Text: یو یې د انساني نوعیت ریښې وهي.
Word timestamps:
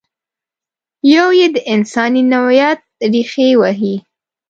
یو 1.13 1.27
یې 1.39 1.47
د 1.55 1.57
انساني 1.73 2.23
نوعیت 2.31 2.79
ریښې 3.11 3.47
وهي. 3.59 3.95